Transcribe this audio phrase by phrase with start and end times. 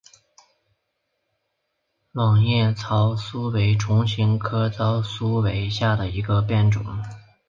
[2.11, 6.83] 卵叶糙苏为唇形科糙苏属下的一个变种。